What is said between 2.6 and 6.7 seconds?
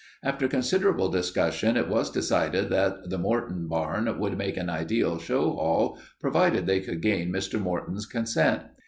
that the Morton barn would make an ideal show hall, provided